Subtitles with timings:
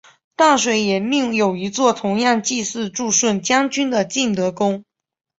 [0.35, 4.83] 淡水也另有一座同样祭祀助顺将军的晋德宫。